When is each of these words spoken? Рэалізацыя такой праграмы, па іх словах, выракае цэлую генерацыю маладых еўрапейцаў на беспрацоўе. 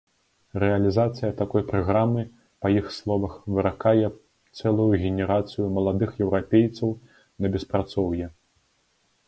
Рэалізацыя 0.61 1.35
такой 1.41 1.65
праграмы, 1.71 2.23
па 2.65 2.71
іх 2.79 2.89
словах, 2.97 3.33
выракае 3.57 4.07
цэлую 4.57 4.89
генерацыю 5.05 5.65
маладых 5.79 6.11
еўрапейцаў 6.25 6.89
на 7.45 7.57
беспрацоўе. 7.57 8.27